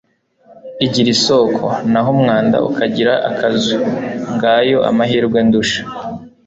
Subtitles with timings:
[0.85, 3.77] igira isoko, naho umwanda ukagira akazu.
[4.35, 5.81] ngayo amahirwe ndusha